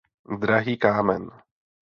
[0.39, 1.29] Drahý kámen.